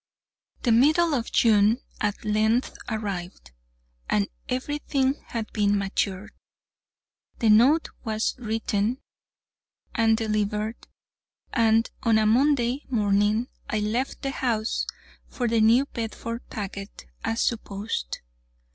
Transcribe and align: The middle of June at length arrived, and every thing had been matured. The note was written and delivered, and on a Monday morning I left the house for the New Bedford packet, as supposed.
The 0.63 0.71
middle 0.71 1.13
of 1.13 1.31
June 1.31 1.77
at 1.99 2.25
length 2.25 2.75
arrived, 2.89 3.51
and 4.09 4.29
every 4.49 4.79
thing 4.79 5.21
had 5.27 5.53
been 5.53 5.77
matured. 5.77 6.31
The 7.37 7.51
note 7.51 7.89
was 8.03 8.33
written 8.39 8.97
and 9.93 10.17
delivered, 10.17 10.87
and 11.53 11.87
on 12.01 12.17
a 12.17 12.25
Monday 12.25 12.83
morning 12.89 13.47
I 13.69 13.77
left 13.79 14.23
the 14.23 14.31
house 14.31 14.87
for 15.27 15.47
the 15.47 15.61
New 15.61 15.85
Bedford 15.85 16.49
packet, 16.49 17.05
as 17.23 17.43
supposed. 17.43 18.21